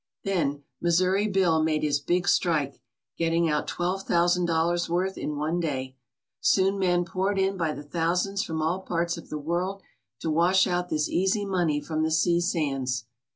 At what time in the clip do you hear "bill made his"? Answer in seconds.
1.27-1.99